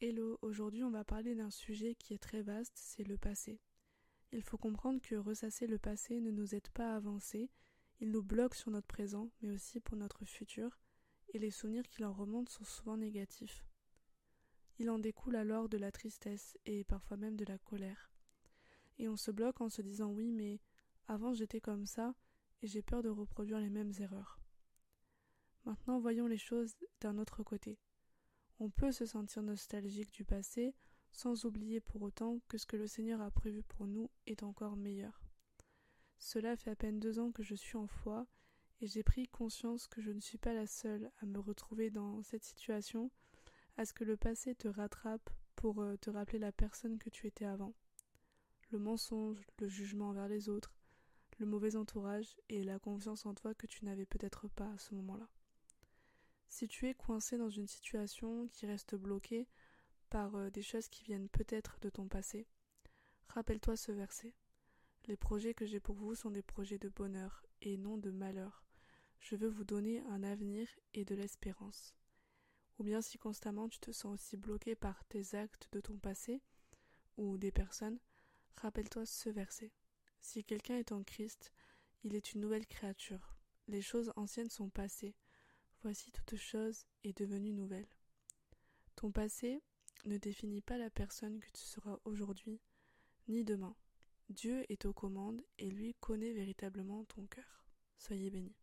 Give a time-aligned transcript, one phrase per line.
[0.00, 3.58] Hello, aujourd'hui on va parler d'un sujet qui est très vaste, c'est le passé.
[4.30, 7.50] Il faut comprendre que ressasser le passé ne nous aide pas à avancer,
[7.98, 10.78] il nous bloque sur notre présent, mais aussi pour notre futur,
[11.34, 13.66] et les souvenirs qui en remontent sont souvent négatifs.
[14.78, 18.12] Il en découle alors de la tristesse et parfois même de la colère.
[18.98, 20.60] Et on se bloque en se disant oui, mais
[21.08, 22.14] avant j'étais comme ça,
[22.62, 24.38] et j'ai peur de reproduire les mêmes erreurs.
[25.64, 27.80] Maintenant voyons les choses d'un autre côté.
[28.60, 30.74] On peut se sentir nostalgique du passé
[31.12, 34.76] sans oublier pour autant que ce que le Seigneur a prévu pour nous est encore
[34.76, 35.22] meilleur.
[36.18, 38.26] Cela fait à peine deux ans que je suis en foi
[38.80, 42.22] et j'ai pris conscience que je ne suis pas la seule à me retrouver dans
[42.22, 43.10] cette situation,
[43.76, 47.26] à ce que le passé te rattrape pour euh, te rappeler la personne que tu
[47.26, 47.74] étais avant.
[48.70, 50.74] Le mensonge, le jugement envers les autres,
[51.38, 54.94] le mauvais entourage et la confiance en toi que tu n'avais peut-être pas à ce
[54.96, 55.28] moment-là.
[56.48, 59.48] Si tu es coincé dans une situation qui reste bloquée
[60.08, 62.46] par euh, des choses qui viennent peut-être de ton passé,
[63.28, 64.34] rappelle-toi ce verset.
[65.06, 68.64] Les projets que j'ai pour vous sont des projets de bonheur et non de malheur.
[69.20, 71.94] Je veux vous donner un avenir et de l'espérance.
[72.78, 76.42] Ou bien si constamment tu te sens aussi bloqué par tes actes de ton passé
[77.16, 77.98] ou des personnes,
[78.56, 79.72] rappelle-toi ce verset.
[80.20, 81.52] Si quelqu'un est en Christ,
[82.04, 83.36] il est une nouvelle créature.
[83.66, 85.14] Les choses anciennes sont passées
[85.82, 87.88] voici toute chose est devenue nouvelle.
[88.96, 89.62] Ton passé
[90.04, 92.60] ne définit pas la personne que tu seras aujourd'hui,
[93.28, 93.76] ni demain.
[94.28, 97.64] Dieu est aux commandes et lui connaît véritablement ton cœur.
[97.98, 98.56] Soyez bénis.